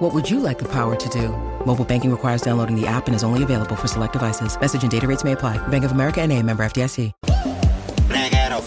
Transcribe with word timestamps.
What 0.00 0.14
would 0.14 0.30
you 0.30 0.40
like 0.40 0.58
the 0.58 0.64
power 0.64 0.96
to 0.96 1.08
do? 1.10 1.28
Mobile 1.66 1.84
banking 1.84 2.10
requires 2.10 2.40
downloading 2.40 2.74
the 2.74 2.86
app 2.86 3.06
and 3.06 3.14
is 3.14 3.22
only 3.22 3.42
available 3.42 3.76
for 3.76 3.86
select 3.86 4.14
devices. 4.14 4.58
Message 4.58 4.82
and 4.82 4.90
data 4.90 5.06
rates 5.06 5.24
may 5.24 5.32
apply. 5.32 5.58
Bank 5.68 5.84
of 5.84 5.92
America 5.92 6.22
and 6.22 6.32
a 6.32 6.42
member 6.42 6.64
FDIC. 6.64 7.12
Reguero, 8.08 8.62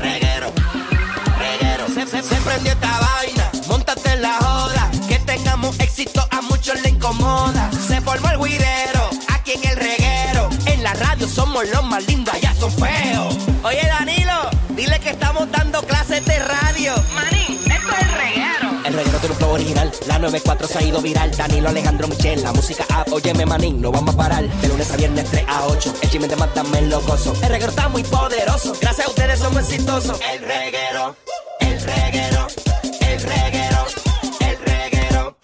reguero, 0.00 0.50
reguero. 1.38 1.86
Se, 1.94 2.04
se, 2.04 2.22
se 2.24 2.34
prendió 2.42 2.72
esta 2.72 2.98
vaina, 2.98 3.48
montate 3.68 4.10
en 4.10 4.22
la 4.22 4.38
joda. 4.38 4.90
Que 5.06 5.20
tengamos 5.20 5.78
éxito 5.78 6.20
a 6.32 6.40
muchos 6.40 6.82
le 6.82 6.88
incomoda. 6.90 7.70
Se 7.70 8.00
formó 8.00 8.30
el 8.30 8.38
guirero, 8.38 9.08
aquí 9.32 9.52
en 9.52 9.70
el 9.70 9.76
reguero. 9.76 10.48
En 10.66 10.82
la 10.82 10.94
radio 10.94 11.28
somos 11.28 11.68
los 11.68 11.84
más 11.84 12.04
lindos, 12.08 12.34
allá 12.34 12.52
son 12.56 12.72
feos. 12.72 13.38
Oye 13.62 13.86
Danilo, 13.86 14.50
dile 14.74 14.98
que 14.98 15.10
estamos 15.10 15.48
dando 15.52 15.80
clases 15.82 16.24
de 16.26 16.40
radio. 16.40 16.92
Manín, 17.14 17.39
original, 19.90 20.08
la 20.08 20.18
94 20.18 20.66
se 20.66 20.78
ha 20.78 20.82
ido 20.82 21.00
viral. 21.00 21.30
Danilo 21.36 21.68
Alejandro 21.68 22.08
Michel, 22.08 22.42
la 22.42 22.52
música 22.52 22.84
app, 22.90 23.12
óyeme 23.12 23.46
manín, 23.46 23.80
no 23.80 23.90
vamos 23.90 24.14
a 24.14 24.16
parar. 24.16 24.44
De 24.44 24.68
lunes 24.68 24.90
a 24.92 24.96
viernes 24.96 25.30
3 25.30 25.44
a 25.48 25.66
8, 25.66 25.94
el 26.02 26.10
chisme 26.10 26.28
de 26.28 26.36
mátame 26.36 26.78
el 26.78 26.90
locoso. 26.90 27.32
El 27.42 27.48
reguero 27.48 27.70
está 27.70 27.88
muy 27.88 28.02
poderoso, 28.04 28.74
gracias 28.80 29.06
a 29.06 29.10
ustedes 29.10 29.38
somos 29.38 29.60
exitosos. 29.62 30.20
El 30.20 30.40
reguero, 30.40 31.16
el 31.60 31.80
reguero, 31.80 32.46
el 33.00 33.20
reguero, 33.22 33.86
el 34.40 34.58
reguero. 34.58 35.38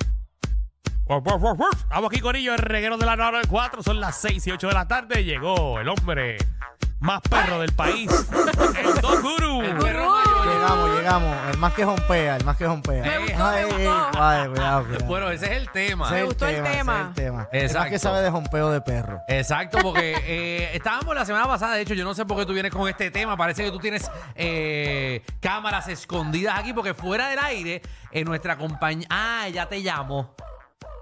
Estamos 1.83 2.11
aquí 2.11 2.21
con 2.21 2.37
ellos, 2.37 2.55
el 2.57 2.63
reguero 2.63 2.97
de 2.99 3.07
la 3.07 3.17
94. 3.17 3.83
Son 3.83 4.01
las 4.01 4.21
6 4.21 4.47
y 4.47 4.51
8 4.53 4.69
de 4.69 4.75
la 4.75 4.89
tarde. 4.89 5.25
Llegó 5.25 5.81
el 5.81 5.89
hombre 5.89 6.37
más 7.01 7.21
perro 7.23 7.61
del 7.61 7.73
país, 7.73 8.11
el 8.79 9.01
Don 9.01 9.23
Guru. 9.23 9.63
Llegamos, 10.67 10.91
llegamos. 10.99 11.37
El 11.53 11.59
más 11.59 11.75
que 11.75 11.85
jompea, 11.85 12.37
el 12.37 12.45
más 12.45 12.57
que 12.57 12.67
jompea. 12.67 13.03
Me 13.05 13.19
gustó, 13.19 13.47
Ay, 13.47 13.65
me 13.67 13.71
ay, 13.71 13.87
gustó. 13.87 14.23
ay, 14.23 14.49
cuidado, 14.49 14.85
cuidado. 14.85 15.07
Bueno, 15.07 15.31
ese 15.31 15.47
es 15.47 15.53
el 15.53 15.71
tema. 15.71 16.07
Ese 16.07 16.17
es 16.17 16.23
Exacto. 16.25 16.47
el 16.49 16.55
tema, 16.55 16.67
ese 16.69 16.77
tema. 16.77 17.01
es 17.03 17.07
el 17.09 17.15
tema. 17.15 17.49
El 17.53 17.63
más 17.63 17.71
Exacto. 17.71 17.91
que 17.91 17.99
sabe 18.01 18.21
de 18.23 18.31
jompeo 18.31 18.71
de 18.71 18.81
perro. 18.81 19.21
porque 19.81 20.15
eh, 20.25 20.71
estábamos 20.75 21.15
la 21.15 21.25
semana 21.25 21.47
pasada, 21.47 21.75
de 21.75 21.83
hecho, 21.83 21.95
yo 21.95 22.05
no 22.05 22.15
sé 22.15 22.27
por 22.27 22.37
qué 22.39 22.47
tú 22.47 22.53
vienes 22.53 22.73
con 22.73 22.89
este 22.89 23.11
tema. 23.13 23.37
Parece 23.37 23.65
que 23.65 23.71
tú 23.71 23.79
tienes 23.79 24.11
eh, 24.35 25.23
cámaras 25.41 25.87
escondidas 25.89 26.59
aquí, 26.59 26.73
porque 26.73 26.95
fuera 26.95 27.29
del 27.29 27.39
aire, 27.39 27.83
en 28.11 28.25
nuestra 28.27 28.59
compañía. 28.59 29.07
Ah, 29.09 29.49
ya 29.49 29.69
te 29.69 29.79
llamo. 29.79 30.35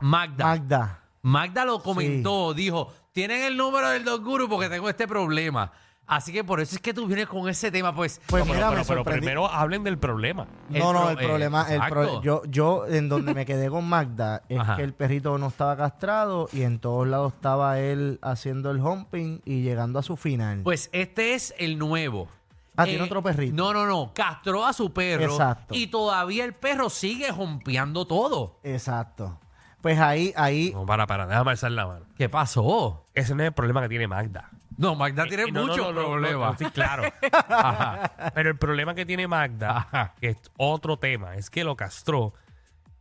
Magda. 0.00 0.44
Magda. 0.44 1.00
Magda 1.22 1.64
lo 1.64 1.82
comentó, 1.82 2.52
dijo, 2.52 2.92
tienen 3.12 3.42
el 3.44 3.56
número 3.56 3.88
del 3.88 4.04
Dog 4.04 4.22
Guru 4.22 4.46
porque 4.46 4.68
tengo 4.68 4.90
este 4.90 5.08
problema. 5.08 5.72
Así 6.06 6.32
que 6.32 6.44
por 6.44 6.60
eso 6.60 6.74
es 6.76 6.82
que 6.82 6.92
tú 6.92 7.06
vienes 7.06 7.26
con 7.26 7.48
ese 7.48 7.70
tema, 7.70 7.94
pues. 7.94 8.20
Pues 8.26 8.44
No, 8.46 8.52
mira, 8.52 8.68
pero, 8.68 8.70
me 8.70 8.76
pero- 8.76 8.86
pero 8.86 8.98
sorprendí. 8.98 9.20
primero 9.20 9.46
hablen 9.50 9.84
del 9.84 9.96
problema. 9.98 10.46
No, 10.68 10.92
no, 10.92 11.00
pro- 11.00 11.10
el 11.10 11.18
eh, 11.18 11.26
problema, 11.26 11.62
el 11.72 11.80
pro- 11.88 12.02
exacto. 12.02 12.22
yo, 12.22 12.42
yo 12.46 12.86
en 12.86 13.08
donde 13.08 13.32
me 13.32 13.46
quedé 13.46 13.70
con 13.70 13.88
Magda 13.88 14.42
es 14.50 14.60
Ajá. 14.60 14.76
que 14.76 14.82
el 14.82 14.92
perrito 14.92 15.38
no 15.38 15.46
estaba 15.48 15.76
castrado 15.78 16.48
y 16.52 16.62
en 16.62 16.78
todos 16.78 17.06
lados 17.08 17.32
estaba 17.34 17.80
él 17.80 18.18
haciendo 18.20 18.70
el 18.70 18.80
humping 18.80 19.40
y 19.46 19.62
llegando 19.62 19.98
a 19.98 20.02
su 20.02 20.16
final. 20.18 20.60
Pues 20.62 20.90
este 20.92 21.32
es 21.34 21.54
el 21.58 21.78
nuevo. 21.78 22.28
Ah, 22.76 22.84
¿tiene 22.84 23.02
otro 23.04 23.22
perrito? 23.22 23.54
No, 23.54 23.72
no, 23.72 23.86
no. 23.86 24.12
Castró 24.14 24.66
a 24.66 24.72
su 24.72 24.92
perro. 24.92 25.24
Exacto. 25.24 25.74
Y 25.74 25.86
todavía 25.86 26.44
el 26.44 26.52
perro 26.54 26.90
sigue 26.90 27.30
jompeando 27.32 28.04
todo. 28.06 28.58
Exacto. 28.64 29.38
Pues 29.80 29.98
ahí, 30.00 30.32
ahí, 30.36 30.72
No, 30.74 30.84
para, 30.84 31.06
para, 31.06 31.26
déjame 31.26 31.52
alzar 31.52 31.70
la 31.70 31.86
mano. 31.86 32.06
¿Qué 32.16 32.28
pasó? 32.28 33.06
Ese 33.14 33.34
no 33.34 33.42
es 33.42 33.48
el 33.48 33.52
problema 33.54 33.80
que 33.82 33.88
tiene 33.90 34.08
Magda. 34.08 34.50
No, 34.76 34.94
Magda 34.94 35.24
tiene 35.26 35.44
Eh, 35.44 35.52
no, 35.52 35.60
no, 35.60 35.66
muchos 35.68 35.94
no, 35.94 36.02
no, 36.02 36.08
problemas. 36.10 36.60
no, 36.60 36.66
sí, 36.68 36.72
claro. 36.72 37.04
Ajá. 37.32 38.32
Pero 38.34 38.50
el 38.50 38.56
problema 38.58 38.94
que 38.94 39.06
tiene 39.06 39.28
Magda, 39.28 39.76
Ajá. 39.78 40.14
que 40.20 40.28
es 40.30 40.38
otro 40.56 40.98
tema, 40.98 41.36
es 41.36 41.50
que 41.50 41.64
lo 41.64 41.76
castró 41.76 42.34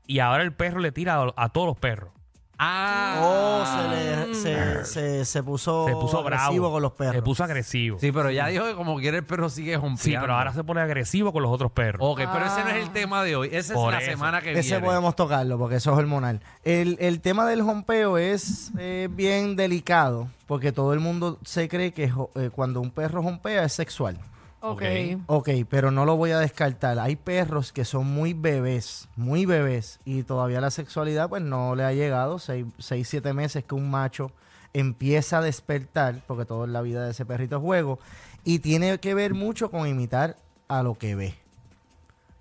y 0.05 0.19
ahora 0.19 0.43
el 0.43 0.53
perro 0.53 0.79
le 0.79 0.91
tira 0.91 1.15
a, 1.21 1.33
a 1.35 1.49
todos 1.49 1.67
los 1.67 1.77
perros. 1.77 2.11
Ah. 2.57 3.19
oh, 3.21 3.65
se, 3.65 4.27
le, 4.27 4.35
se, 4.35 4.85
se, 4.85 5.25
se 5.25 5.43
puso, 5.43 5.85
Se 5.87 5.93
puso 5.93 6.19
agresivo 6.19 6.71
con 6.71 6.81
los 6.81 6.91
perros. 6.93 7.15
Se 7.15 7.21
puso 7.21 7.43
agresivo. 7.43 7.97
Sí, 7.99 8.07
Sí, 8.07 8.11
pero 8.11 8.29
ya 8.31 8.47
dijo 8.47 8.65
que 8.65 8.75
como 8.75 8.97
quiere 8.99 9.17
el 9.17 9.25
perro 9.25 9.49
sigue 9.49 9.75
jompeando. 9.77 10.21
pero 10.21 10.33
ahora 10.35 10.53
se 10.53 10.63
pone 10.63 10.79
agresivo 10.81 11.33
con 11.33 11.41
los 11.43 11.51
otros 11.51 11.71
perros. 11.71 11.99
Ok, 12.01 12.21
pero 12.31 12.45
ese 12.45 12.63
no 12.63 12.69
es 12.69 12.83
el 12.83 12.91
tema 12.91 13.23
de 13.23 13.35
hoy. 13.35 13.47
Esa 13.51 13.73
es 13.73 13.79
Por 13.79 13.91
la 13.93 13.99
eso. 13.99 14.11
semana 14.11 14.41
que 14.41 14.51
Ese 14.51 14.69
viene. 14.69 14.85
podemos 14.85 15.15
tocarlo 15.15 15.57
porque 15.57 15.75
eso 15.77 15.91
es 15.91 15.97
hormonal. 15.97 16.41
El, 16.63 16.97
el 16.99 17.21
tema 17.21 17.45
del 17.47 17.61
jompeo 17.63 18.17
es 18.17 18.71
eh, 18.77 19.09
bien 19.11 19.55
delicado 19.55 20.27
porque 20.47 20.71
todo 20.71 20.93
el 20.93 20.99
mundo 20.99 21.39
se 21.43 21.67
cree 21.67 21.91
que 21.93 22.09
jo- 22.09 22.29
eh, 22.35 22.49
cuando 22.53 22.79
un 22.81 22.91
perro 22.91 23.23
jompea 23.23 23.63
es 23.63 23.73
sexual. 23.73 24.17
Ok. 24.65 24.81
Ok, 25.27 25.49
pero 25.69 25.91
no 25.91 26.05
lo 26.05 26.15
voy 26.15 26.31
a 26.31 26.39
descartar. 26.39 26.97
Hay 26.97 27.17
perros 27.17 27.73
que 27.73 27.83
son 27.83 28.07
muy 28.07 28.33
bebés, 28.33 29.09
muy 29.17 29.45
bebés, 29.45 29.99
y 30.05 30.23
todavía 30.23 30.61
la 30.61 30.71
sexualidad 30.71 31.27
pues 31.27 31.41
no 31.41 31.75
le 31.75 31.83
ha 31.83 31.91
llegado. 31.91 32.39
Seis, 32.39 32.65
seis 32.77 33.09
siete 33.09 33.33
meses 33.33 33.65
que 33.65 33.75
un 33.75 33.91
macho 33.91 34.31
empieza 34.71 35.39
a 35.39 35.41
despertar, 35.41 36.23
porque 36.27 36.45
todo 36.45 36.63
en 36.63 36.71
la 36.71 36.81
vida 36.81 37.03
de 37.03 37.11
ese 37.11 37.25
perrito 37.25 37.57
es 37.57 37.61
juego, 37.61 37.99
y 38.45 38.59
tiene 38.59 38.97
que 38.99 39.13
ver 39.13 39.33
mucho 39.33 39.69
con 39.69 39.85
imitar 39.85 40.37
a 40.69 40.81
lo 40.81 40.95
que 40.95 41.15
ve. 41.15 41.35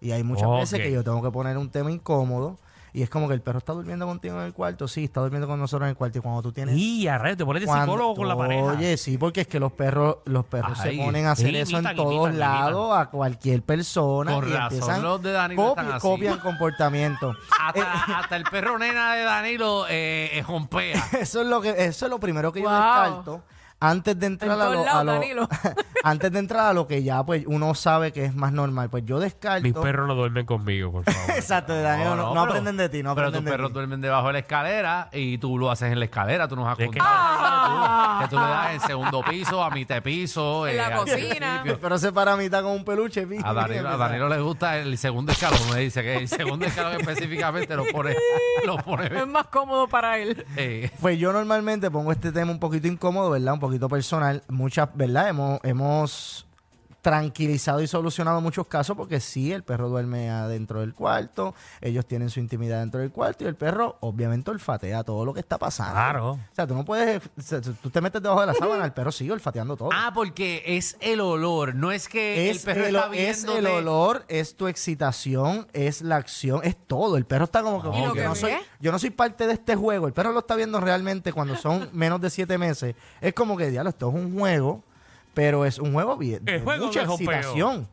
Y 0.00 0.12
hay 0.12 0.22
muchas 0.22 0.48
veces 0.48 0.78
que 0.78 0.92
yo 0.92 1.02
tengo 1.02 1.22
que 1.22 1.30
poner 1.32 1.58
un 1.58 1.70
tema 1.70 1.90
incómodo, 1.90 2.56
y 2.94 3.02
es 3.02 3.08
como 3.10 3.26
que 3.28 3.34
el 3.34 3.40
perro 3.40 3.58
está 3.58 3.72
durmiendo 3.72 4.06
contigo 4.06 4.38
en 4.38 4.46
el 4.46 4.52
cuarto, 4.52 4.86
sí, 4.88 5.04
está 5.04 5.20
durmiendo 5.20 5.46
con 5.48 5.58
nosotros 5.58 5.86
en 5.86 5.90
el 5.90 5.96
cuarto, 5.96 6.18
y 6.18 6.20
cuando 6.20 6.42
tú 6.42 6.52
tienes 6.52 6.76
Y 6.76 7.08
a 7.08 7.18
te 7.36 7.44
pones 7.44 7.62
de 7.64 7.72
psicólogo 7.72 8.14
con 8.14 8.28
la 8.28 8.36
pareja. 8.36 8.64
Oye, 8.64 8.96
sí, 8.96 9.16
porque 9.18 9.42
es 9.42 9.46
que 9.48 9.58
los 9.60 9.72
perros, 9.72 10.16
los 10.26 10.44
perros 10.44 10.78
Ay, 10.80 10.96
se 10.98 11.02
ponen 11.04 11.26
a 11.26 11.32
hacer 11.32 11.54
eso 11.56 11.72
imitan, 11.72 11.86
en 11.92 11.96
todos 11.96 12.12
imitan, 12.30 12.38
lados 12.38 12.96
a 12.98 13.06
cualquier 13.10 13.62
persona 13.62 14.32
Con 14.34 14.48
y 14.48 14.52
razón, 14.52 14.72
empiezan 14.74 15.02
los 15.02 15.22
de 15.22 15.32
Danilo 15.32 15.62
copi- 15.62 15.68
están 15.70 15.92
así. 15.92 16.00
copian 16.00 16.38
comportamiento. 16.72 17.34
Hasta, 17.60 17.92
hasta 18.18 18.36
el 18.36 18.44
perro 18.44 18.78
nena 18.78 19.14
de 19.14 19.22
Danilo 19.22 19.86
eh, 19.88 20.30
eh, 20.38 20.42
jompea. 20.42 21.02
Eso 21.20 21.40
es 21.40 21.46
lo 21.46 21.60
que 21.60 21.70
eso 21.70 22.06
es 22.06 22.10
lo 22.10 22.20
primero 22.20 22.52
que 22.52 22.60
yo 22.62 22.68
Wow. 22.68 22.74
descarto 22.78 23.42
antes 23.82 24.18
de 24.18 24.26
entrar 24.26 24.52
En 24.52 24.60
a 24.60 24.70
lo, 24.70 24.88
a 24.88 25.04
lo- 25.04 25.48
antes 26.04 26.32
de 26.32 26.38
entrar 26.38 26.66
a 26.66 26.72
lo 26.72 26.86
que 26.86 27.02
ya 27.02 27.22
pues 27.24 27.44
uno 27.46 27.74
sabe 27.74 28.12
que 28.12 28.24
es 28.24 28.34
más 28.34 28.52
normal, 28.52 28.90
pues 28.90 29.04
yo 29.04 29.20
descarto 29.20 29.62
Mis 29.62 29.72
perros 29.74 30.08
no 30.08 30.14
duermen 30.14 30.46
conmigo, 30.46 30.90
por 30.92 31.04
favor. 31.04 31.30
Exacto, 31.36 31.72
de 31.74 31.82
Danilo, 31.82 32.16
no, 32.16 32.22
no 32.22 32.32
pero- 32.32 32.42
aprenden 32.44 32.76
de 32.76 32.88
ti, 32.88 33.02
no 33.02 33.14
Pero 33.14 33.30
tus 33.32 33.42
perros 33.42 33.72
duermen 33.72 34.00
debajo 34.00 34.28
de 34.28 34.32
la 34.34 34.38
escalera 34.40 35.08
y 35.12 35.38
tú 35.38 35.58
lo 35.58 35.70
haces 35.70 35.92
en 35.92 35.98
la 35.98 36.04
escalera. 36.06 36.48
Tú 36.48 36.56
nos 36.56 36.66
has 36.68 36.78
Es 36.78 36.90
que- 36.90 36.98
contado 36.98 38.20
que 38.22 38.28
tú 38.28 38.36
le 38.36 38.42
das 38.46 38.74
en 38.74 38.80
segundo 38.80 39.22
piso, 39.28 39.62
a 39.62 39.70
mitad 39.70 40.02
piso. 40.02 40.66
En 40.66 40.76
la 40.76 40.86
al 40.86 40.94
cocina. 40.96 41.64
Pero 41.80 41.98
se 41.98 42.12
para 42.12 42.32
a 42.34 42.36
mitad 42.36 42.62
con 42.62 42.72
un 42.72 42.84
peluche. 42.84 43.26
pi, 43.26 43.38
A 43.42 43.52
Danilo, 43.52 43.88
a 43.88 43.96
Danilo 43.96 44.28
le 44.28 44.40
gusta 44.40 44.78
el 44.78 44.96
segundo 44.98 45.32
escalón. 45.32 45.58
Me 45.72 45.80
dice 45.80 46.02
que 46.02 46.16
el 46.16 46.28
segundo 46.28 46.66
escalón 46.66 47.00
específicamente 47.00 47.74
lo 47.76 47.84
pone. 47.86 48.16
Lo 48.64 48.76
pone 48.78 49.06
Es 49.06 49.26
más 49.26 49.46
cómodo 49.46 49.88
para 49.88 50.18
él. 50.18 50.44
eh, 50.56 50.90
Pues 51.00 51.18
yo 51.18 51.32
normalmente 51.32 51.90
pongo 51.90 52.12
este 52.12 52.32
tema 52.32 52.50
un 52.52 52.58
poquito 52.60 52.86
incómodo, 52.88 53.30
¿verdad? 53.30 53.54
Un 53.54 53.60
poquito 53.60 53.71
personal. 53.88 54.42
Muchas, 54.48 54.88
¿verdad? 54.94 55.28
Hemos, 55.28 55.60
hemos 55.62 56.46
tranquilizado 57.02 57.82
y 57.82 57.86
solucionado 57.88 58.40
muchos 58.40 58.66
casos 58.68 58.96
porque 58.96 59.18
sí, 59.20 59.52
el 59.52 59.64
perro 59.64 59.88
duerme 59.88 60.30
adentro 60.30 60.80
del 60.80 60.94
cuarto, 60.94 61.54
ellos 61.80 62.06
tienen 62.06 62.30
su 62.30 62.38
intimidad 62.40 62.78
dentro 62.80 63.00
del 63.00 63.10
cuarto 63.10 63.42
y 63.44 63.48
el 63.48 63.56
perro 63.56 63.96
obviamente 64.00 64.50
olfatea 64.52 65.02
todo 65.02 65.24
lo 65.24 65.34
que 65.34 65.40
está 65.40 65.58
pasando. 65.58 65.92
Claro. 65.92 66.30
O 66.32 66.38
sea, 66.54 66.66
tú 66.66 66.74
no 66.74 66.84
puedes, 66.84 67.20
tú 67.82 67.90
te 67.90 68.00
metes 68.00 68.22
debajo 68.22 68.40
de 68.40 68.46
la 68.46 68.54
sábana, 68.54 68.84
el 68.84 68.92
perro 68.92 69.10
sigue 69.10 69.32
olfateando 69.32 69.76
todo. 69.76 69.90
Ah, 69.92 70.12
porque 70.14 70.62
es 70.64 70.96
el 71.00 71.20
olor. 71.20 71.74
No 71.74 71.90
es 71.90 72.08
que 72.08 72.48
es 72.50 72.58
el 72.58 72.64
perro 72.64 72.86
el, 72.86 72.94
está 72.96 73.06
es 73.16 73.44
viendo. 73.44 73.56
el 73.56 73.66
olor, 73.66 74.24
es 74.28 74.56
tu 74.56 74.68
excitación, 74.68 75.66
es 75.72 76.02
la 76.02 76.16
acción, 76.16 76.60
es 76.62 76.76
todo. 76.86 77.16
El 77.16 77.24
perro 77.26 77.44
está 77.46 77.62
como 77.62 77.82
que, 77.82 77.88
¿Y 77.88 78.02
"Oh, 78.02 78.14
no 78.14 78.34
soy, 78.36 78.52
yo 78.78 78.92
no 78.92 78.98
soy 79.00 79.10
parte 79.10 79.48
de 79.48 79.54
este 79.54 79.74
juego. 79.74 80.06
El 80.06 80.12
perro 80.12 80.30
lo 80.32 80.38
está 80.38 80.54
viendo 80.54 80.78
realmente 80.78 81.32
cuando 81.32 81.56
son 81.56 81.88
menos 81.92 82.20
de 82.20 82.30
siete 82.30 82.58
meses. 82.58 82.94
Es 83.20 83.34
como 83.34 83.56
que, 83.56 83.70
diablo, 83.70 83.90
esto 83.90 84.08
es 84.08 84.14
un 84.14 84.38
juego, 84.38 84.84
pero 85.34 85.64
es 85.64 85.78
un 85.78 85.92
juego 85.92 86.16
bien, 86.16 86.44
de 86.44 86.56
El 86.56 86.62
juego 86.62 86.86
mucha 86.86 87.04
de 87.04 87.12
excitación. 87.12 87.88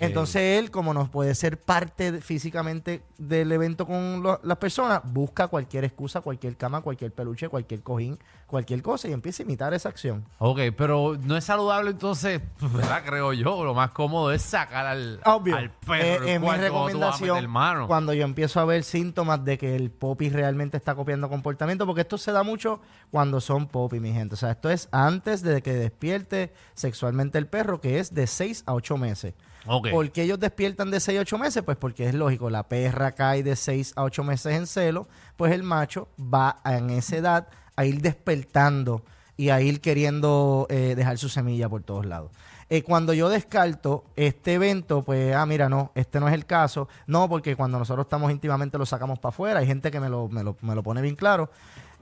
Entonces 0.00 0.58
él, 0.58 0.70
como 0.70 0.92
no 0.92 1.10
puede 1.10 1.34
ser 1.34 1.60
parte 1.60 2.10
de- 2.12 2.20
físicamente 2.20 3.02
del 3.18 3.52
evento 3.52 3.86
con 3.86 4.22
lo- 4.22 4.40
las 4.42 4.58
personas, 4.58 5.00
busca 5.04 5.46
cualquier 5.48 5.84
excusa, 5.84 6.20
cualquier 6.20 6.56
cama, 6.56 6.80
cualquier 6.80 7.12
peluche, 7.12 7.48
cualquier 7.48 7.82
cojín, 7.82 8.18
cualquier 8.46 8.82
cosa 8.82 9.06
y 9.08 9.12
empieza 9.12 9.42
a 9.42 9.46
imitar 9.46 9.72
esa 9.72 9.88
acción. 9.88 10.24
Ok, 10.38 10.58
pero 10.76 11.16
no 11.22 11.36
es 11.36 11.44
saludable 11.44 11.90
entonces, 11.92 12.40
¿verdad? 12.60 13.02
Creo 13.06 13.32
yo. 13.32 13.62
Lo 13.62 13.72
más 13.74 13.92
cómodo 13.92 14.32
es 14.32 14.42
sacar 14.42 14.86
al, 14.86 15.20
Obvio. 15.24 15.56
al 15.56 15.70
perro. 15.70 15.94
Eh, 15.94 16.18
del 16.20 16.28
es 16.28 16.40
mi 16.40 16.46
cuarto 16.46 16.72
cuando 16.72 16.90
tú 16.90 16.98
vas 16.98 17.08
a 17.08 17.18
recomendación 17.18 17.34
meter 17.36 17.48
mano. 17.48 17.86
cuando 17.86 18.12
yo 18.12 18.24
empiezo 18.24 18.58
a 18.58 18.64
ver 18.64 18.82
síntomas 18.82 19.44
de 19.44 19.56
que 19.56 19.76
el 19.76 19.90
popi 19.92 20.30
realmente 20.30 20.76
está 20.76 20.96
copiando 20.96 21.28
comportamiento, 21.28 21.86
porque 21.86 22.00
esto 22.00 22.18
se 22.18 22.32
da 22.32 22.42
mucho 22.42 22.80
cuando 23.12 23.40
son 23.40 23.68
popi, 23.68 24.00
mi 24.00 24.12
gente. 24.12 24.34
O 24.34 24.38
sea, 24.38 24.50
esto 24.50 24.68
es 24.68 24.88
antes 24.90 25.42
de 25.42 25.62
que 25.62 25.72
despierte 25.74 26.52
sexualmente 26.74 27.38
el 27.38 27.46
perro, 27.46 27.80
que 27.80 28.00
es 28.00 28.12
de 28.14 28.26
6 28.26 28.64
a 28.66 28.74
8 28.74 28.96
meses. 28.96 29.34
Ok. 29.66 29.90
¿Por 29.90 30.10
qué 30.10 30.22
ellos 30.22 30.40
despiertan 30.40 30.90
de 30.90 31.00
6 31.00 31.18
a 31.18 31.22
8 31.22 31.38
meses? 31.38 31.62
Pues 31.62 31.76
porque 31.76 32.08
es 32.08 32.14
lógico, 32.14 32.50
la 32.50 32.68
perra 32.68 33.12
cae 33.12 33.42
de 33.42 33.56
6 33.56 33.94
a 33.96 34.04
8 34.04 34.24
meses 34.24 34.54
en 34.54 34.66
celo, 34.66 35.08
pues 35.36 35.52
el 35.52 35.62
macho 35.62 36.08
va 36.18 36.60
en 36.64 36.90
esa 36.90 37.16
edad 37.16 37.48
a 37.76 37.84
ir 37.84 38.00
despertando 38.00 39.02
y 39.36 39.50
a 39.50 39.60
ir 39.60 39.80
queriendo 39.80 40.66
eh, 40.68 40.94
dejar 40.96 41.18
su 41.18 41.28
semilla 41.28 41.68
por 41.68 41.82
todos 41.82 42.04
lados. 42.04 42.30
Eh, 42.68 42.82
cuando 42.82 43.12
yo 43.12 43.28
descarto 43.28 44.04
este 44.14 44.54
evento, 44.54 45.02
pues, 45.02 45.34
ah, 45.34 45.44
mira, 45.44 45.68
no, 45.68 45.90
este 45.96 46.20
no 46.20 46.28
es 46.28 46.34
el 46.34 46.46
caso. 46.46 46.88
No, 47.06 47.28
porque 47.28 47.56
cuando 47.56 47.78
nosotros 47.78 48.04
estamos 48.04 48.30
íntimamente 48.30 48.78
lo 48.78 48.86
sacamos 48.86 49.18
para 49.18 49.30
afuera. 49.30 49.58
Hay 49.58 49.66
gente 49.66 49.90
que 49.90 49.98
me 49.98 50.08
lo, 50.08 50.28
me 50.28 50.44
lo, 50.44 50.56
me 50.60 50.74
lo 50.76 50.82
pone 50.82 51.02
bien 51.02 51.16
claro. 51.16 51.50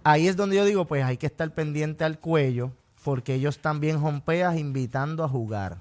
Ahí 0.05 0.29
es 0.29 0.37
donde 0.37 0.57
yo 0.57 0.65
digo, 0.65 0.85
pues 0.85 1.05
hay 1.05 1.17
que 1.17 1.27
estar 1.27 1.51
pendiente 1.55 2.05
al 2.05 2.19
cuello, 2.19 2.73
porque 3.03 3.35
ellos 3.35 3.61
también 3.61 4.01
jompean 4.01 4.59
invitando 4.59 5.25
a 5.25 5.29
jugar. 5.29 5.79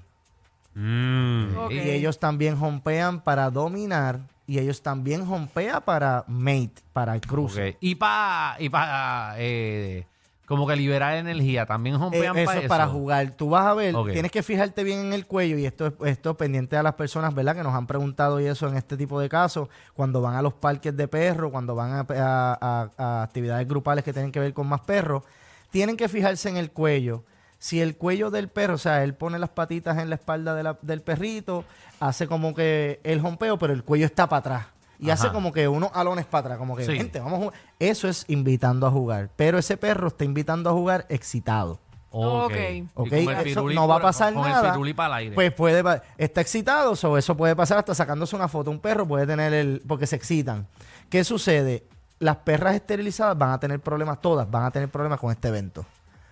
Mm. 0.78 1.70
Y 1.70 1.78
ellos 1.90 2.18
también 2.18 2.56
jompean 2.56 3.20
para 3.20 3.50
dominar. 3.50 4.20
Y 4.46 4.58
ellos 4.58 4.80
también 4.82 5.26
jompean 5.26 5.82
para 5.84 6.24
mate, 6.26 6.72
para 6.94 7.14
el 7.14 7.20
cruce. 7.20 7.76
Y 7.80 7.96
para 7.96 8.56
y 8.58 8.70
pa, 8.70 9.34
eh, 9.36 10.06
como 10.46 10.66
que 10.66 10.74
liberar 10.74 11.16
energía, 11.18 11.66
también 11.66 11.96
Eh, 11.96 11.98
rompean 11.98 12.34
eso 12.38 12.46
para 12.46 12.58
es 12.58 12.64
eso. 12.64 12.68
para 12.70 12.86
jugar. 12.86 13.30
Tú 13.32 13.50
vas 13.50 13.66
a 13.66 13.74
ver, 13.74 13.94
tienes 14.10 14.30
que 14.32 14.42
fijarte 14.42 14.84
bien 14.84 15.00
en 15.00 15.12
el 15.12 15.26
cuello 15.26 15.58
y 15.58 15.66
esto 15.66 15.88
es 15.88 15.92
esto 16.06 16.34
pendiente 16.38 16.78
a 16.78 16.82
las 16.82 16.94
personas, 16.94 17.34
¿verdad? 17.34 17.56
Que 17.56 17.62
nos 17.62 17.74
han 17.74 17.86
preguntado 17.86 18.40
y 18.40 18.46
eso 18.46 18.66
en 18.68 18.76
este 18.78 18.96
tipo 18.96 19.20
de 19.20 19.28
casos, 19.28 19.68
cuando 19.92 20.22
van 20.22 20.34
a 20.36 20.40
los 20.40 20.54
parques 20.54 20.96
de 20.96 21.08
perros, 21.08 21.50
cuando 21.50 21.74
van 21.74 21.92
a, 21.92 22.06
a- 22.08 22.58
a- 22.58 22.90
a 22.96 23.22
actividades 23.24 23.68
grupales 23.68 24.02
que 24.02 24.14
tienen 24.14 24.32
que 24.32 24.40
ver 24.40 24.54
con 24.54 24.66
más 24.66 24.80
perros, 24.80 25.24
tienen 25.70 25.94
que 25.98 26.08
fijarse 26.08 26.48
en 26.48 26.56
el 26.56 26.70
cuello. 26.70 27.22
Si 27.58 27.80
el 27.80 27.96
cuello 27.96 28.30
del 28.30 28.48
perro, 28.48 28.74
o 28.74 28.78
sea, 28.78 29.02
él 29.02 29.14
pone 29.14 29.38
las 29.38 29.50
patitas 29.50 29.98
en 29.98 30.08
la 30.10 30.14
espalda 30.16 30.54
de 30.54 30.62
la- 30.62 30.78
del 30.82 31.02
perrito, 31.02 31.64
hace 32.00 32.26
como 32.28 32.54
que 32.54 33.00
el 33.02 33.20
jompeo, 33.20 33.58
pero 33.58 33.72
el 33.72 33.82
cuello 33.82 34.06
está 34.06 34.28
para 34.28 34.38
atrás. 34.40 34.66
Y 35.00 35.10
Ajá. 35.10 35.14
hace 35.14 35.32
como 35.32 35.52
que 35.52 35.66
unos 35.68 35.90
alones 35.94 36.26
para 36.26 36.40
atrás, 36.40 36.58
como 36.58 36.76
que, 36.76 36.84
Sí. 36.84 36.96
gente, 36.96 37.18
vamos 37.20 37.34
a 37.34 37.36
jugar. 37.44 37.54
Eso 37.78 38.08
es 38.08 38.24
invitando 38.28 38.86
a 38.86 38.90
jugar. 38.90 39.30
Pero 39.36 39.58
ese 39.58 39.76
perro 39.76 40.08
está 40.08 40.24
invitando 40.24 40.70
a 40.70 40.72
jugar 40.72 41.06
excitado. 41.08 41.78
Ok. 42.10 42.52
Ok. 42.52 42.52
Y 42.54 42.82
¿ok? 42.94 43.08
con 43.24 43.36
el 43.36 43.46
Eso 43.48 43.68
no 43.70 43.86
va 43.86 43.94
a 43.96 43.98
por- 43.98 44.02
pasar 44.02 44.32
con 44.34 44.42
nada. 44.48 44.66
el 44.68 44.72
pirulí 44.72 44.94
para 44.94 45.08
el 45.08 45.14
aire. 45.24 45.34
Pues 45.34 45.52
puede, 45.52 46.00
está 46.16 46.40
excitado, 46.40 46.96
so 46.96 47.18
eso 47.18 47.36
puede 47.36 47.54
pasar 47.54 47.78
hasta 47.78 47.94
sacándose 47.94 48.34
una 48.34 48.48
foto. 48.48 48.70
Un 48.70 48.80
perro 48.80 49.06
puede 49.06 49.26
tener 49.26 49.52
el, 49.52 49.82
porque 49.86 50.06
se 50.06 50.16
excitan. 50.16 50.66
¿Qué 51.10 51.22
sucede? 51.22 51.84
Las 52.18 52.36
perras 52.38 52.74
esterilizadas 52.74 53.36
van 53.36 53.50
a 53.50 53.60
tener 53.60 53.78
problemas, 53.80 54.20
todas 54.20 54.50
van 54.50 54.64
a 54.64 54.70
tener 54.70 54.88
problemas 54.88 55.20
con 55.20 55.30
este 55.30 55.48
evento. 55.48 55.84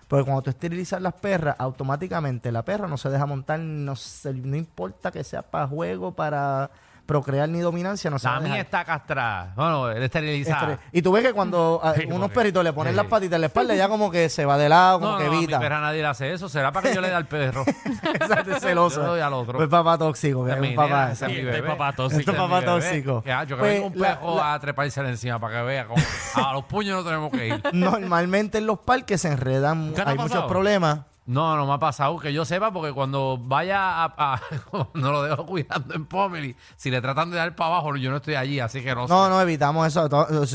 Porque 0.07 0.23
cuando 0.25 0.41
tú 0.43 0.49
esterilizas 0.51 1.01
las 1.01 1.13
perras, 1.15 1.55
automáticamente 1.59 2.51
la 2.51 2.63
perra 2.63 2.87
no 2.87 2.97
se 2.97 3.09
deja 3.09 3.25
montar, 3.25 3.59
no, 3.59 3.95
se- 3.95 4.33
no 4.33 4.55
importa 4.55 5.11
que 5.11 5.23
sea 5.23 5.41
para 5.43 5.67
juego, 5.67 6.13
para 6.15 6.71
procrear 7.07 7.49
ni 7.49 7.59
dominancia, 7.61 8.11
no 8.11 8.19
se 8.19 8.27
la 8.27 8.35
a 8.35 8.39
mía 8.39 8.49
dejar. 8.49 8.59
está 8.65 8.85
castrada. 8.85 9.53
Bueno, 9.55 9.89
él 9.89 10.03
esterilizada. 10.03 10.73
Estere- 10.73 10.79
Y 10.91 11.01
tú 11.01 11.11
ves 11.13 11.23
que 11.23 11.33
cuando 11.33 11.79
a 11.83 11.93
Sí, 11.95 12.03
unos 12.05 12.19
porque- 12.19 12.35
perritos 12.35 12.63
le 12.63 12.73
ponen 12.73 12.93
sí. 12.93 12.97
las 12.97 13.05
patitas 13.07 13.35
en 13.37 13.41
la 13.41 13.47
espalda, 13.47 13.73
ya 13.75 13.87
como 13.89 14.11
que 14.11 14.29
se 14.29 14.45
va 14.45 14.57
de 14.57 14.69
lado, 14.69 14.99
como 14.99 15.13
No, 15.13 15.17
que 15.17 15.23
no, 15.23 15.29
a 15.29 15.33
mi 15.33 15.37
evita. 15.43 15.59
perra 15.59 15.79
nadie 15.81 16.01
le 16.01 16.07
hace 16.07 16.31
eso. 16.33 16.47
¿Será 16.49 16.71
para 16.71 16.89
que 16.89 16.93
yo 16.95 17.01
le 17.01 17.07
dé 17.07 17.15
al 17.15 17.25
perro? 17.27 17.63
Exacto, 18.13 18.51
es 18.51 18.61
celoso. 18.61 19.01
Yo 19.01 19.07
doy 19.07 19.21
al 19.21 19.33
otro. 19.33 19.57
Pues 19.57 19.69
papá 19.69 19.97
tóxico, 19.97 20.47
Es 20.47 20.53
es 20.55 20.59
mi 20.61 20.69
un 20.69 20.75
papá. 20.75 20.87
nena, 20.89 21.09
exacto. 21.11 21.13
ese 21.13 21.25
es 21.25 21.29
mi 21.29 21.35
Sí, 21.35 21.47
este 21.47 21.61
bebé. 21.61 21.67
papá 21.75 21.93
tóxico. 21.95 22.19
Este 22.19 22.31
es 22.31 22.37
papá 22.37 22.59
mi 22.59 22.65
bebé. 22.65 22.81
tóxico. 22.81 23.21
Que, 23.23 23.31
ah, 23.31 23.43
yo 23.45 23.55
que 23.55 23.59
Pues, 23.61 23.73
venga 23.73 23.87
un 23.87 23.99
la- 24.01 24.19
pejo 24.19 24.43
a 24.43 24.59
trepársela 24.59 25.09
encima 25.09 25.39
para 25.39 25.57
que 25.59 25.63
vea 25.63 25.85
cómo 25.87 26.03
a 26.35 26.53
los 26.53 26.65
puños 26.65 26.97
no 26.97 27.03
tenemos 27.09 27.31
que 27.31 27.47
ir. 27.47 27.61
Normalmente 27.73 28.57
en 28.57 28.65
los 28.67 28.79
parques 28.79 29.21
se 29.21 29.29
enredan, 29.29 29.89
¿Qué 29.89 29.95
te 29.95 30.01
ha 30.01 30.09
hay 30.09 30.15
muchos 30.17 30.31
pasado? 30.31 30.47
problemas. 30.49 30.99
No, 31.27 31.57
no 31.57 31.67
me 31.67 31.73
ha 31.73 31.77
pasado 31.77 32.17
que 32.19 32.31
yo 32.31 32.45
sepa 32.45 32.71
porque 32.71 32.93
cuando 32.93 33.37
vaya 33.37 34.03
a, 34.05 34.13
a- 34.17 34.41
no 34.93 35.11
lo 35.11 35.23
dejo 35.23 35.45
cuidando 35.45 35.93
en 35.93 36.05
Pomeli, 36.05 36.55
si 36.77 36.89
le 36.89 37.01
tratan 37.01 37.29
de 37.31 37.37
dar 37.37 37.53
para 37.55 37.71
abajo, 37.71 37.95
yo 37.97 38.09
no 38.09 38.17
estoy 38.17 38.35
allí, 38.35 38.59
así 38.61 38.81
que 38.81 38.95
no, 38.95 39.07
No, 39.07 39.25
sé. 39.25 39.29
no, 39.29 39.41
evitamos 39.41 39.85
eso. 39.85 40.07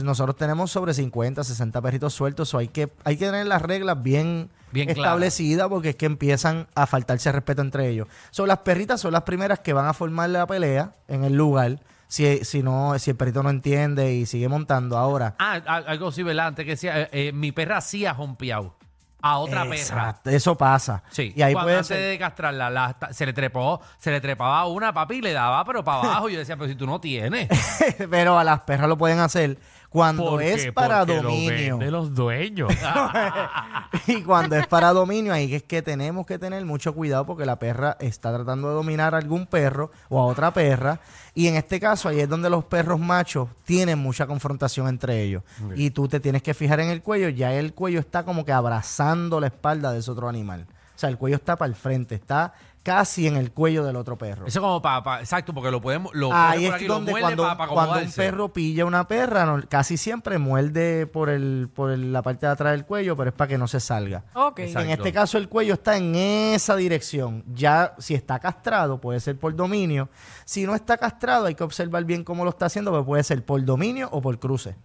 Nosotros 0.03 0.35
tenemos 0.37 0.71
sobre 0.71 0.95
50, 0.95 1.45
60 1.45 1.81
perritos 1.83 2.15
sueltos, 2.15 2.49
so 2.49 2.57
hay 2.59 2.69
que 2.69 2.91
hay 3.05 3.17
que 3.19 3.27
tener 3.27 3.47
las 3.47 3.61
reglas 3.61 4.03
bien, 4.03 4.51
establecidas 4.73 5.69
porque 5.69 5.91
es 5.91 5.97
que 5.97 6.07
empiezan 6.07 6.67
a 6.75 6.87
faltarse 6.87 7.31
respeto 7.33 7.63
entre 7.63 7.89
ellos. 7.89 8.09
Son 8.31 8.49
las 8.49 8.59
perritas 8.59 9.01
son 9.01 9.13
las 9.13 9.23
primeras 9.23 9.61
que 9.61 9.73
van 9.73 9.87
a 9.87 9.93
formar 9.93 10.31
la 10.31 10.47
pelea 10.47 10.95
en 11.09 11.25
el 11.25 11.35
lugar. 11.37 11.81
Si, 12.09 12.45
si 12.45 12.63
no, 12.63 12.99
si 12.99 13.11
el 13.11 13.17
perrito 13.17 13.43
no 13.43 13.49
entiende 13.51 14.13
y 14.15 14.27
sigue 14.27 14.47
montando 14.49 14.99
ahora. 14.99 15.35
Ah, 15.39 15.55
algo 15.87 16.13
sí, 16.13 16.23
¿verdad? 16.23 16.49
Antes 16.49 16.65
que 16.67 16.71
decía, 16.73 17.01
eh, 17.03 17.09
eh, 17.13 17.33
mi 17.33 17.53
perra 17.53 17.81
sí 17.81 18.05
ha 18.05 18.15
jompeado 18.15 18.75
a 19.23 19.39
otra 19.39 19.65
perra. 19.69 20.17
Eso 20.25 20.57
pasa. 20.57 21.03
Sí, 21.11 21.33
Y 21.37 21.43
ahí 21.43 21.53
cuando 21.53 21.67
puede 21.67 21.77
antes 21.79 21.87
ser. 21.97 22.01
de 22.11 22.19
castrarla, 22.19 22.69
la- 22.71 22.97
se 23.13 23.25
le 23.25 23.33
trepó, 23.33 23.81
se 23.99 24.11
le 24.11 24.21
trepaba 24.21 24.59
a 24.61 24.67
una 24.67 24.93
papi 24.93 25.17
y 25.17 25.21
le 25.23 25.33
daba, 25.33 25.65
pero 25.65 25.83
para 25.85 26.01
abajo. 26.03 26.29
Yo 26.29 26.39
decía, 26.39 26.57
pero 26.57 26.69
si 26.69 26.75
tú 26.75 26.87
no 26.87 27.01
tienes. 27.01 27.49
pero 28.11 28.39
a 28.39 28.45
las 28.45 28.61
perras 28.61 28.89
lo 28.89 28.99
pueden 28.99 29.21
hacer 29.21 29.59
cuando 29.93 30.25
¿Por 30.31 30.43
es 30.43 30.65
qué? 30.65 30.73
para 30.73 31.01
Porque 31.01 31.17
lo 31.17 31.23
dominio. 31.25 31.77
vende 31.77 31.91
los 31.91 32.15
dueños. 32.15 32.73
y 34.07 34.23
cuando 34.23 34.57
es 34.57 34.67
para 34.67 34.93
dominio, 34.93 35.35
ahí 35.35 35.55
es 35.55 35.63
que 35.65 35.83
tenemos 35.83 36.25
que 36.25 36.39
tener 36.39 36.65
mucho 36.65 36.95
cuidado 36.95 37.27
porque 37.27 37.45
la 37.45 37.59
perra 37.59 37.99
está 38.01 38.33
tratando 38.33 38.69
de 38.71 38.75
dominar 38.75 39.15
a 39.15 39.19
algún 39.19 39.47
perro 39.47 39.91
o 40.09 40.19
a 40.19 40.25
otra 40.25 40.51
perra. 40.53 41.01
Y 41.35 41.47
en 41.47 41.57
este 41.57 41.79
caso, 41.79 42.09
ahí 42.09 42.21
es 42.21 42.29
donde 42.29 42.49
los 42.49 42.65
perros 42.65 42.99
machos 42.99 43.49
tienen 43.65 43.99
mucha 43.99 44.27
confrontación 44.27 44.89
entre 44.89 45.23
ellos. 45.23 45.43
Y 45.77 45.91
tú 45.91 46.09
te 46.09 46.21
tienes 46.21 46.43
que 46.43 46.55
fijar 46.55 46.81
en 46.81 46.89
el 46.89 47.03
cuello, 47.03 47.29
ya 47.29 47.53
el 47.53 47.75
cuello 47.75 48.01
está 48.01 48.25
como 48.25 48.45
que 48.47 48.53
abrazando 48.53 49.41
la 49.41 49.49
espalda 49.49 49.93
de 49.93 49.99
ese 49.99 50.11
otro 50.11 50.29
animal. 50.29 50.67
O 51.03 51.05
sea, 51.05 51.11
el 51.11 51.19
cuello 51.19 51.35
está 51.37 51.57
para 51.59 51.69
el 51.69 51.75
frente, 51.75 52.15
está 52.15 52.53
casi 52.85 53.27
en 53.27 53.37
el 53.37 53.51
cuello 53.53 53.85
del 53.85 53.97
otro 53.97 54.17
perro. 54.19 54.47
Eso 54.47 54.61
como 54.61 54.81
para, 54.83 55.19
exacto, 55.21 55.53
porque 55.53 55.71
lo 55.73 55.81
podemos, 55.81 56.13
lo 56.15 56.33
Ahí 56.33 56.67
es 56.67 56.73
aquí, 56.75 56.87
lo 56.87 56.95
donde 56.95 57.11
muerde 57.13 57.23
cuando, 57.27 57.43
pa- 57.43 57.57
pa 57.57 57.67
cuando 57.69 57.99
un 58.01 58.13
perro 58.13 58.53
pilla 58.53 58.85
una 58.85 59.07
perra, 59.09 59.45
no- 59.47 59.63
casi 59.69 59.97
siempre 59.97 60.39
muerde 60.39 61.07
por 61.09 61.29
el 61.29 61.69
por 61.75 61.91
el- 61.91 62.13
la 62.13 62.23
parte 62.23 62.47
de 62.47 62.53
atrás 62.53 62.73
del 62.73 62.85
cuello, 62.85 63.17
pero 63.17 63.31
es 63.31 63.35
para 63.37 63.49
que 63.49 63.59
no 63.59 63.67
se 63.67 63.81
salga. 63.81 64.25
Ok. 64.35 64.61
Exacto. 64.61 64.81
En 64.85 64.91
este 64.91 65.13
caso 65.13 65.39
el 65.39 65.49
cuello 65.49 65.75
está 65.75 65.97
en 65.97 66.15
esa 66.15 66.77
dirección. 66.77 67.45
Ya 67.53 67.95
si 67.99 68.15
está 68.15 68.39
castrado 68.39 69.01
puede 69.01 69.19
ser 69.19 69.37
por 69.39 69.55
dominio. 69.57 70.09
Si 70.45 70.67
no 70.67 70.75
está 70.77 70.97
castrado 70.99 71.47
hay 71.47 71.55
que 71.57 71.65
observar 71.65 72.05
bien 72.05 72.23
cómo 72.25 72.45
lo 72.45 72.51
está 72.51 72.67
haciendo, 72.67 72.91
porque 72.93 73.07
puede 73.07 73.25
ser 73.25 73.45
por 73.45 73.65
dominio 73.65 74.09
o 74.13 74.21
por 74.21 74.39
cruce. 74.39 74.77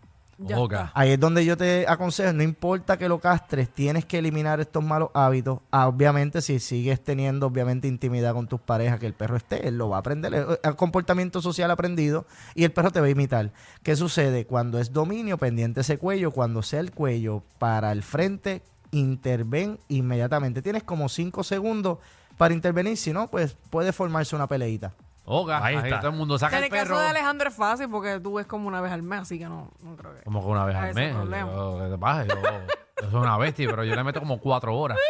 Ahí 0.93 1.11
es 1.11 1.19
donde 1.19 1.43
yo 1.43 1.57
te 1.57 1.85
aconsejo, 1.87 2.31
no 2.31 2.43
importa 2.43 2.97
que 2.97 3.09
lo 3.09 3.19
castres, 3.19 3.69
tienes 3.69 4.05
que 4.05 4.19
eliminar 4.19 4.59
estos 4.59 4.83
malos 4.83 5.09
hábitos. 5.13 5.59
Ah, 5.71 5.87
obviamente, 5.87 6.41
si 6.41 6.59
sigues 6.59 7.03
teniendo 7.03 7.47
obviamente 7.47 7.87
intimidad 7.87 8.33
con 8.33 8.47
tus 8.47 8.59
parejas, 8.59 8.99
que 8.99 9.07
el 9.07 9.13
perro 9.13 9.37
esté, 9.37 9.67
él 9.67 9.77
lo 9.77 9.89
va 9.89 9.97
a 9.97 9.99
aprender. 9.99 10.33
Es 10.33 10.45
es 10.63 10.75
comportamiento 10.75 11.41
social 11.41 11.71
aprendido 11.71 12.25
y 12.53 12.63
el 12.63 12.71
perro 12.71 12.91
te 12.91 13.01
va 13.01 13.07
a 13.07 13.09
imitar. 13.09 13.51
¿Qué 13.81 13.95
sucede? 13.95 14.45
Cuando 14.45 14.79
es 14.79 14.93
dominio, 14.93 15.37
pendiente 15.37 15.81
ese 15.81 15.97
cuello, 15.97 16.31
cuando 16.31 16.61
sea 16.61 16.81
el 16.81 16.91
cuello 16.91 17.43
para 17.57 17.91
el 17.91 18.03
frente, 18.03 18.61
interven 18.91 19.79
inmediatamente. 19.87 20.61
Tienes 20.61 20.83
como 20.83 21.09
cinco 21.09 21.43
segundos 21.43 21.97
para 22.37 22.53
intervenir, 22.53 22.97
si 22.97 23.11
no, 23.11 23.29
pues 23.29 23.57
puede 23.69 23.91
formarse 23.91 24.35
una 24.35 24.47
peleita. 24.47 24.93
Oga, 25.29 25.57
Ahí 25.63 25.75
ahí 25.75 25.83
está. 25.89 25.99
todo 25.99 26.11
el 26.11 26.15
mundo 26.17 26.39
saca 26.39 26.55
En 26.57 26.63
el 26.63 26.71
el 26.71 26.73
caso 26.79 26.85
perro. 26.93 26.99
de 26.99 27.07
Alejandro 27.07 27.49
es 27.49 27.55
fácil 27.55 27.89
porque 27.89 28.17
tú 28.21 28.35
ves 28.35 28.45
como 28.47 28.65
una 28.69 28.79
vez 28.79 28.93
al 28.93 29.03
mes, 29.03 29.19
así 29.23 29.37
que 29.37 29.49
no, 29.49 29.69
no 29.81 29.97
creo 29.97 30.15
que. 30.15 30.21
Como 30.23 30.39
que 30.41 30.47
una 30.47 30.63
vez 30.63 30.75
al 30.77 30.93
mes. 30.93 31.13
Yo, 31.13 31.79
¿Qué 31.83 31.89
te 31.91 31.97
pasa? 31.97 32.23
Yo, 32.25 32.35
yo 33.03 33.11
soy 33.11 33.19
una 33.21 33.37
bestia, 33.37 33.67
pero 33.69 33.83
yo 33.83 33.93
le 33.93 34.03
meto 34.05 34.21
como 34.21 34.39
cuatro 34.39 34.73
horas. 34.75 34.97